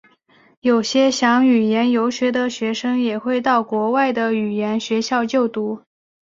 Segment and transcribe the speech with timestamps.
[0.61, 5.83] 有些想语言游学的学生也会到国外的语言学校就读。